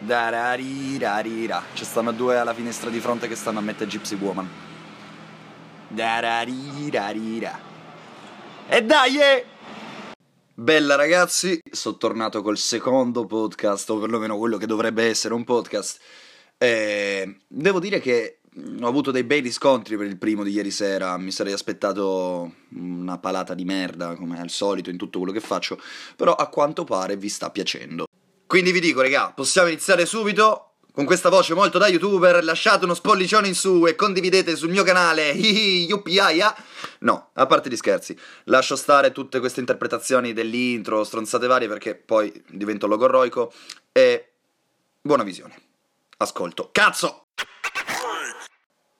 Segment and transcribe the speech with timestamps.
[0.00, 1.62] Dararirarira.
[1.74, 4.48] Ci stanno due alla finestra di fronte che stanno a mettere Gypsy Woman.
[5.88, 7.60] Dararirarira.
[8.66, 9.16] E dai!
[9.18, 9.44] eh!
[10.54, 16.00] Bella ragazzi, sono tornato col secondo podcast, o perlomeno quello che dovrebbe essere un podcast.
[16.56, 18.40] E devo dire che
[18.80, 23.18] ho avuto dei bei riscontri per il primo di ieri sera, mi sarei aspettato una
[23.18, 25.80] palata di merda, come al solito in tutto quello che faccio,
[26.16, 28.09] però a quanto pare vi sta piacendo.
[28.50, 32.94] Quindi vi dico, regà, possiamo iniziare subito con questa voce molto da youtuber, lasciate uno
[32.94, 36.56] spollicione in su e condividete sul mio canale, ya.
[36.98, 42.42] No, a parte gli scherzi, lascio stare tutte queste interpretazioni dell'intro, stronzate varie perché poi
[42.48, 43.52] divento logorroico
[43.92, 44.32] e
[45.00, 45.54] buona visione.
[46.16, 46.70] Ascolto.
[46.72, 47.26] Cazzo!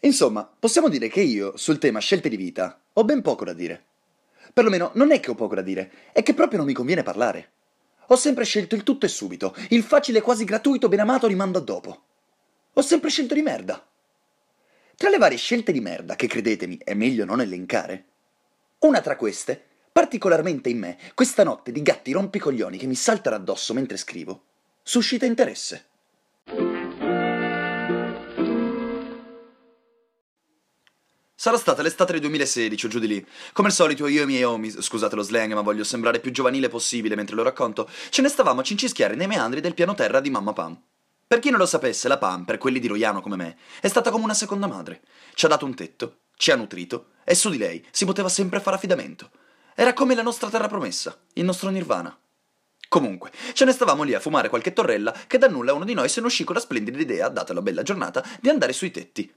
[0.00, 3.84] Insomma, possiamo dire che io, sul tema scelte di vita, ho ben poco da dire.
[4.54, 7.50] Perlomeno non è che ho poco da dire, è che proprio non mi conviene parlare.
[8.08, 11.62] Ho sempre scelto il tutto e subito, il facile quasi gratuito ben amato rimando a
[11.62, 12.02] dopo.
[12.72, 13.86] Ho sempre scelto di merda.
[14.96, 18.04] Tra le varie scelte di merda, che credetemi è meglio non elencare,
[18.80, 23.72] una tra queste, particolarmente in me, questa notte di gatti rompicoglioni che mi saltano addosso
[23.74, 24.42] mentre scrivo,
[24.82, 25.86] suscita interesse.
[31.44, 33.26] Sarà stata l'estate del 2016 o giù di lì.
[33.52, 36.30] Come al solito io e i miei homies, scusate lo slang ma voglio sembrare più
[36.30, 40.20] giovanile possibile mentre lo racconto, ce ne stavamo a cincischiare nei meandri del piano terra
[40.20, 40.80] di mamma Pam.
[41.26, 44.10] Per chi non lo sapesse, la Pam, per quelli di Roiano come me, è stata
[44.10, 45.02] come una seconda madre.
[45.34, 48.58] Ci ha dato un tetto, ci ha nutrito e su di lei si poteva sempre
[48.60, 49.28] fare affidamento.
[49.74, 52.18] Era come la nostra terra promessa, il nostro nirvana.
[52.88, 56.08] Comunque, ce ne stavamo lì a fumare qualche torrella che da nulla uno di noi
[56.08, 59.30] se ne uscì con la splendida idea, data la bella giornata, di andare sui tetti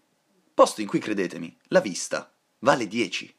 [0.57, 3.31] posto in cui, credetemi, la vista vale 10.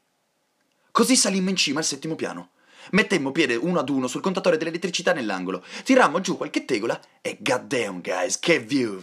[0.92, 2.50] Così salimmo in cima al settimo piano.
[2.92, 8.02] Mettemmo piede uno ad uno sul contatore dell'elettricità nell'angolo, tirammo giù qualche tegola e goddamn
[8.02, 9.02] guys, che view!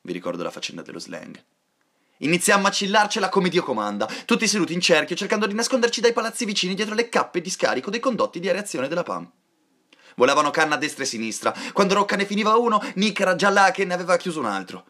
[0.00, 1.40] Vi ricordo la faccenda dello slang.
[2.18, 6.44] Iniziammo a chillarcela come Dio comanda, tutti seduti in cerchio cercando di nasconderci dai palazzi
[6.44, 9.30] vicini dietro le cappe di scarico dei condotti di areazione della PAM.
[10.16, 11.54] Volavano canna a destra e sinistra.
[11.72, 14.86] Quando Rocca ne finiva uno, Nick era già là che ne aveva chiuso un altro.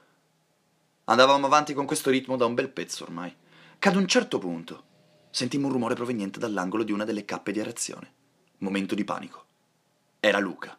[1.07, 3.35] Andavamo avanti con questo ritmo da un bel pezzo ormai,
[3.79, 4.85] che ad un certo punto
[5.31, 8.13] sentimmo un rumore proveniente dall'angolo di una delle cappe di areazione.
[8.59, 9.45] Momento di panico.
[10.19, 10.79] Era Luca.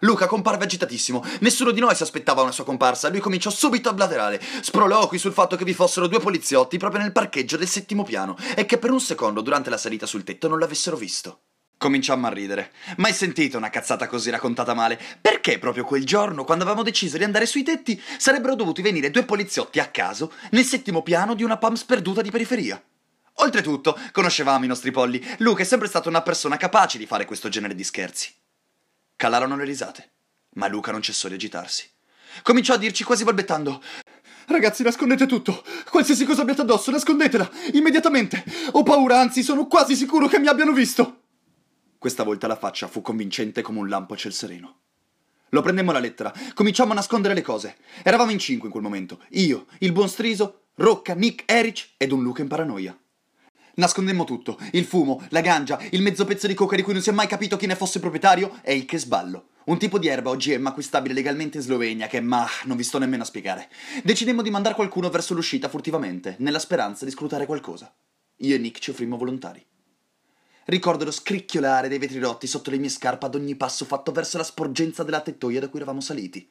[0.00, 1.22] Luca comparve agitatissimo.
[1.40, 3.08] Nessuno di noi si aspettava una sua comparsa.
[3.08, 4.40] Lui cominciò subito a blaterare.
[4.62, 8.64] Sproloqui sul fatto che vi fossero due poliziotti proprio nel parcheggio del settimo piano e
[8.64, 11.42] che per un secondo durante la salita sul tetto non l'avessero visto.
[11.80, 12.72] Cominciammo a ridere.
[12.98, 15.00] Mai sentito una cazzata così raccontata male?
[15.18, 19.24] Perché proprio quel giorno, quando avevamo deciso di andare sui tetti, sarebbero dovuti venire due
[19.24, 22.78] poliziotti a caso nel settimo piano di una PAM sperduta di periferia?
[23.36, 25.26] Oltretutto, conoscevamo i nostri polli.
[25.38, 28.30] Luca è sempre stato una persona capace di fare questo genere di scherzi.
[29.16, 30.10] Calarono le risate,
[30.56, 31.88] ma Luca non cessò di agitarsi.
[32.42, 33.82] Cominciò a dirci quasi balbettando:
[34.48, 35.64] Ragazzi, nascondete tutto!
[35.88, 37.50] Qualsiasi cosa abbiate addosso, nascondetela!
[37.72, 38.44] Immediatamente!
[38.72, 41.14] Ho paura, anzi, sono quasi sicuro che mi abbiano visto!
[42.00, 44.78] Questa volta la faccia fu convincente come un lampo a ciel sereno.
[45.50, 47.76] Lo prendemmo alla lettera, cominciammo a nascondere le cose.
[48.02, 49.20] Eravamo in cinque in quel momento.
[49.32, 52.98] Io, il buon Striso, Rocca, Nick, Erich ed un Luca in paranoia.
[53.74, 57.10] Nascondemmo tutto, il fumo, la gangia, il mezzo pezzo di coca di cui non si
[57.10, 59.48] è mai capito chi ne fosse proprietario e il che sballo.
[59.64, 63.24] Un tipo di erba OGM acquistabile legalmente in Slovenia che, ma, non vi sto nemmeno
[63.24, 63.68] a spiegare.
[64.02, 67.94] Decidemmo di mandare qualcuno verso l'uscita furtivamente, nella speranza di scrutare qualcosa.
[68.36, 69.62] Io e Nick ci offrimmo volontari.
[70.70, 74.38] Ricordo lo scricchiolare dei vetri rotti sotto le mie scarpe ad ogni passo fatto verso
[74.38, 76.48] la sporgenza della tettoia da cui eravamo saliti.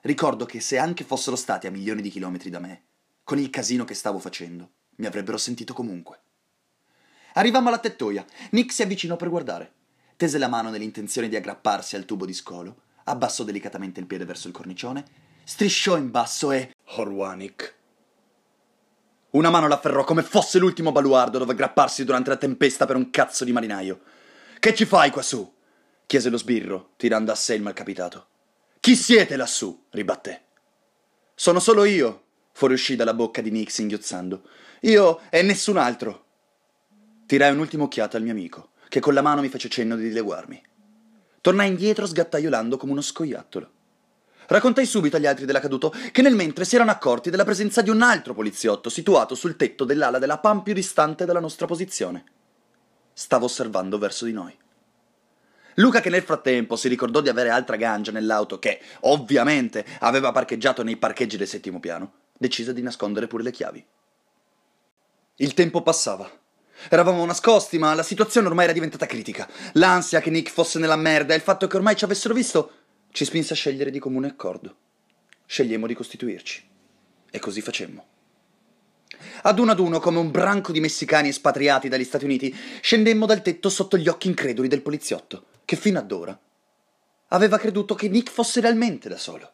[0.00, 2.82] Ricordo che se anche fossero stati a milioni di chilometri da me,
[3.22, 6.18] con il casino che stavo facendo, mi avrebbero sentito comunque.
[7.34, 8.26] Arrivammo alla tettoia.
[8.50, 9.72] Nick si avvicinò per guardare.
[10.16, 14.48] Tese la mano nell'intenzione di aggrapparsi al tubo di scolo, abbassò delicatamente il piede verso
[14.48, 15.04] il cornicione,
[15.44, 16.74] strisciò in basso e...
[16.96, 17.82] Horwanik
[19.34, 23.44] una mano l'afferrò come fosse l'ultimo baluardo dove aggrapparsi durante la tempesta per un cazzo
[23.44, 24.00] di marinaio.
[24.58, 25.52] Che ci fai quassù?
[26.06, 28.26] chiese lo sbirro, tirando a sé il malcapitato.
[28.78, 29.86] Chi siete lassù?
[29.90, 30.42] ribatté.
[31.34, 32.22] Sono solo io,
[32.52, 34.42] fuoriuscì dalla bocca di Nick singhiozzando.
[34.82, 36.26] Io e nessun altro.
[37.26, 40.62] Tirai un'ultima occhiata al mio amico, che con la mano mi fece cenno di dileguarmi.
[41.40, 43.70] Tornai indietro sgattaiolando come uno scoiattolo.
[44.46, 48.02] Raccontai subito agli altri dell'accaduto che nel mentre si erano accorti della presenza di un
[48.02, 52.24] altro poliziotto situato sul tetto dell'ala della PAM più distante dalla nostra posizione.
[53.12, 54.56] Stava osservando verso di noi.
[55.78, 60.84] Luca, che nel frattempo si ricordò di avere altra gangia nell'auto che, ovviamente, aveva parcheggiato
[60.84, 63.84] nei parcheggi del settimo piano, decise di nascondere pure le chiavi.
[65.36, 66.30] Il tempo passava.
[66.88, 69.48] Eravamo nascosti, ma la situazione ormai era diventata critica.
[69.72, 72.83] L'ansia che Nick fosse nella merda e il fatto che ormai ci avessero visto
[73.14, 74.74] ci spinse a scegliere di comune accordo.
[75.46, 76.64] Scegliemmo di costituirci.
[77.30, 78.04] E così facemmo.
[79.42, 83.40] Ad uno ad uno, come un branco di messicani espatriati dagli Stati Uniti, scendemmo dal
[83.40, 86.36] tetto sotto gli occhi increduli del poliziotto, che fino ad ora
[87.28, 89.48] aveva creduto che Nick fosse realmente da solo.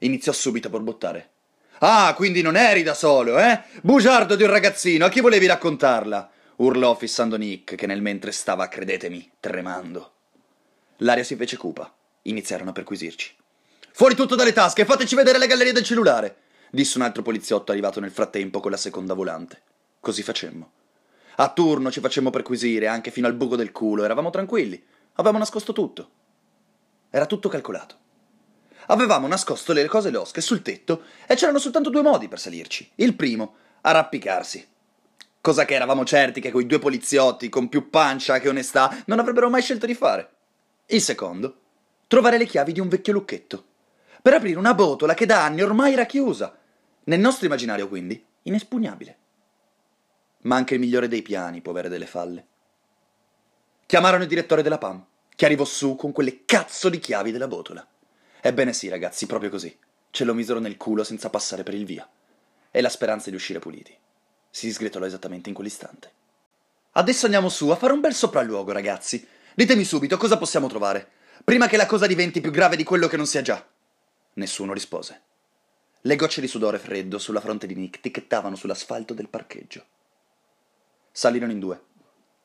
[0.00, 1.30] Iniziò subito a borbottare.
[1.78, 3.62] Ah, quindi non eri da solo, eh?
[3.80, 6.30] Bugiardo di un ragazzino, a chi volevi raccontarla?
[6.56, 10.12] urlò fissando Nick, che nel mentre stava, credetemi, tremando.
[10.98, 11.90] L'aria si fece cupa.
[12.28, 13.34] Iniziarono a perquisirci.
[13.92, 16.36] Fuori tutto dalle tasche, fateci vedere le gallerie del cellulare,
[16.70, 19.62] disse un altro poliziotto arrivato nel frattempo con la seconda volante.
[19.98, 20.70] Così facemmo.
[21.36, 24.82] A turno ci facemmo perquisire, anche fino al buco del culo, eravamo tranquilli.
[25.14, 26.10] Avevamo nascosto tutto.
[27.10, 27.96] Era tutto calcolato.
[28.86, 32.90] Avevamo nascosto le cose losche sul tetto e c'erano soltanto due modi per salirci.
[32.96, 34.66] Il primo, arrampicarsi.
[35.40, 39.48] Cosa che eravamo certi che quei due poliziotti, con più pancia che onestà, non avrebbero
[39.48, 40.30] mai scelto di fare.
[40.86, 41.60] Il secondo,
[42.08, 43.64] trovare le chiavi di un vecchio lucchetto.
[44.20, 46.58] Per aprire una botola che da anni ormai era chiusa.
[47.04, 49.16] Nel nostro immaginario, quindi, inespugnabile.
[50.42, 52.46] Ma anche il migliore dei piani può avere delle falle.
[53.86, 55.04] Chiamarono il direttore della PAM,
[55.36, 57.86] che arrivò su con quelle cazzo di chiavi della botola.
[58.40, 59.76] Ebbene sì, ragazzi, proprio così.
[60.10, 62.08] Ce lo misero nel culo senza passare per il via.
[62.70, 63.96] E la speranza di uscire puliti.
[64.50, 66.12] Si sgretolò esattamente in quell'istante.
[66.92, 69.26] Adesso andiamo su a fare un bel sopralluogo, ragazzi.
[69.54, 71.10] Ditemi subito cosa possiamo trovare,
[71.48, 73.66] prima che la cosa diventi più grave di quello che non sia già.
[74.34, 75.22] Nessuno rispose.
[76.02, 79.82] Le gocce di sudore freddo sulla fronte di Nick ticchettavano sull'asfalto del parcheggio.
[81.10, 81.80] Salirono in due.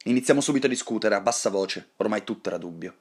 [0.06, 2.96] Iniziamo subito a discutere a bassa voce, ormai tutto era dubbio.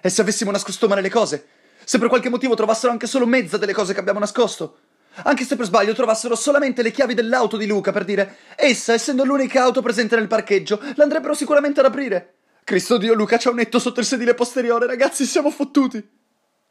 [0.00, 1.46] E se avessimo nascosto male le cose?
[1.84, 4.78] Se per qualche motivo trovassero anche solo mezza delle cose che abbiamo nascosto?
[5.22, 9.22] Anche se per sbaglio trovassero solamente le chiavi dell'auto di Luca per dire essa, essendo
[9.22, 12.33] l'unica auto presente nel parcheggio, l'andrebbero sicuramente ad aprire.
[12.64, 16.02] Cristo Dio, Luca c'ha un netto sotto il sedile posteriore, ragazzi, siamo fottuti.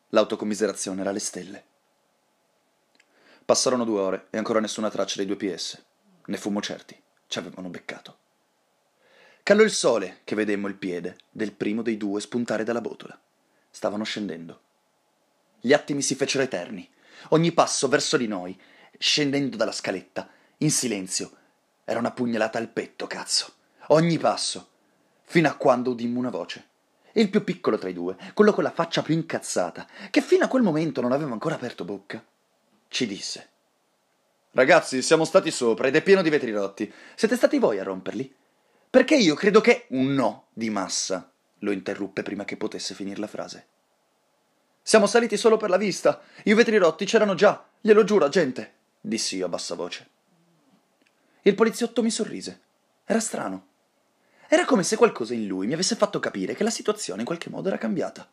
[0.09, 1.63] L'autocommiserazione era alle stelle.
[3.45, 5.79] Passarono due ore e ancora nessuna traccia dei due PS.
[6.25, 8.17] Ne fummo certi, ci avevano beccato.
[9.43, 13.19] Calò il sole che vedemmo il piede del primo dei due spuntare dalla botola.
[13.69, 14.61] Stavano scendendo.
[15.61, 16.89] Gli attimi si fecero eterni.
[17.29, 18.59] Ogni passo verso di noi,
[18.97, 21.31] scendendo dalla scaletta, in silenzio,
[21.85, 23.53] era una pugnalata al petto, cazzo.
[23.89, 24.69] Ogni passo.
[25.23, 26.67] Fino a quando udimmo una voce.
[27.13, 30.47] Il più piccolo tra i due, quello con la faccia più incazzata, che fino a
[30.47, 32.23] quel momento non aveva ancora aperto bocca,
[32.87, 33.49] ci disse.
[34.51, 36.91] Ragazzi, siamo stati sopra ed è pieno di vetri rotti.
[37.15, 38.33] Siete stati voi a romperli?
[38.89, 43.27] Perché io credo che un no di massa lo interruppe prima che potesse finire la
[43.27, 43.67] frase.
[44.81, 46.21] Siamo saliti solo per la vista.
[46.43, 50.09] I vetri rotti c'erano già, glielo giuro, gente, dissi io a bassa voce.
[51.41, 52.61] Il poliziotto mi sorrise.
[53.05, 53.67] Era strano.
[54.47, 57.49] Era come se qualcosa in lui mi avesse fatto capire che la situazione in qualche
[57.49, 58.29] modo era cambiata.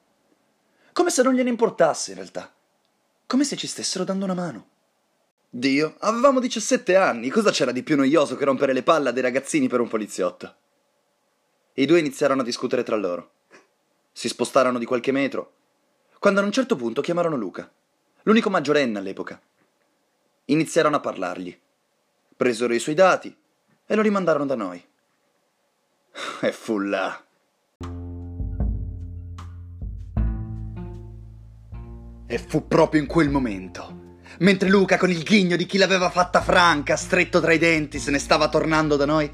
[0.92, 2.52] Come se non gliene importasse, in realtà.
[3.26, 4.68] Come se ci stessero dando una mano.
[5.48, 9.22] Dio, avevamo 17 anni, cosa c'era di più noioso che rompere le palle a dei
[9.22, 10.54] ragazzini per un poliziotto?
[11.74, 13.32] I due iniziarono a discutere tra loro.
[14.12, 15.54] Si spostarono di qualche metro
[16.20, 17.72] quando a un certo punto chiamarono Luca,
[18.24, 19.40] l'unico maggiorenne all'epoca.
[20.44, 21.58] Iniziarono a parlargli.
[22.36, 23.34] Presero i suoi dati
[23.86, 24.86] e lo rimandarono da noi.
[26.40, 27.22] E fu là.
[32.26, 36.40] E fu proprio in quel momento, mentre Luca con il ghigno di chi l'aveva fatta
[36.40, 39.30] franca, stretto tra i denti, se ne stava tornando da noi,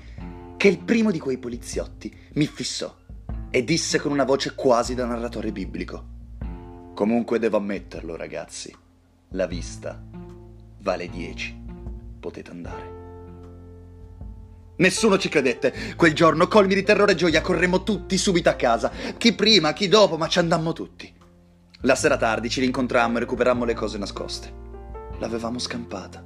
[0.56, 2.94] che il primo di quei poliziotti mi fissò
[3.50, 6.14] e disse con una voce quasi da narratore biblico.
[6.94, 8.74] Comunque devo ammetterlo, ragazzi.
[9.30, 10.02] La vista
[10.80, 11.64] vale 10.
[12.18, 12.95] Potete andare.
[14.78, 15.72] Nessuno ci credette.
[15.96, 18.90] Quel giorno, colmi di terrore e gioia, corremmo tutti subito a casa.
[19.16, 21.12] Chi prima, chi dopo, ma ci andammo tutti.
[21.80, 24.52] La sera tardi ci rincontrammo e recuperammo le cose nascoste.
[25.18, 26.24] L'avevamo scampata.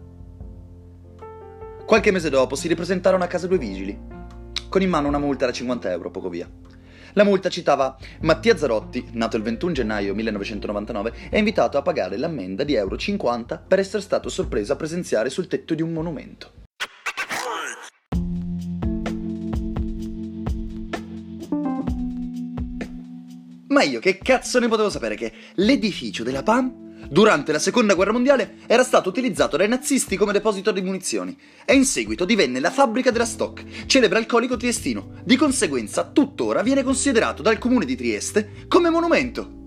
[1.85, 3.99] Qualche mese dopo si ripresentarono a casa due vigili,
[4.69, 6.49] con in mano una multa da 50 euro, poco via.
[7.15, 12.63] La multa citava Mattia Zarotti, nato il 21 gennaio 1999, è invitato a pagare l'ammenda
[12.63, 16.60] di euro 50 per essere stato sorpreso a presenziare sul tetto di un monumento.
[23.81, 28.13] Ma io che cazzo ne potevo sapere che l'edificio della PAM durante la seconda guerra
[28.13, 31.35] mondiale era stato utilizzato dai nazisti come deposito di munizioni
[31.65, 35.23] e in seguito divenne la fabbrica della Stock, celebre alcolico triestino.
[35.25, 39.63] Di conseguenza, tuttora viene considerato dal comune di Trieste come monumento.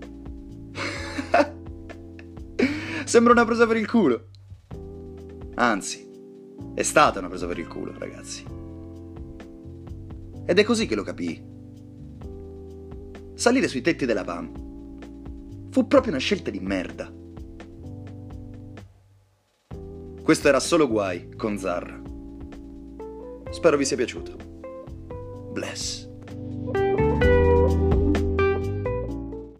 [3.04, 4.28] Sembra una presa per il culo.
[5.56, 6.08] Anzi,
[6.72, 8.44] è stata una presa per il culo, ragazzi.
[10.46, 11.53] Ed è così che lo capii.
[13.34, 14.64] Salire sui tetti della PAM
[15.74, 17.12] Fu proprio una scelta di merda.
[20.22, 22.00] Questo era solo guai con Zarra.
[23.50, 24.36] Spero vi sia piaciuto.
[25.50, 26.03] Bless.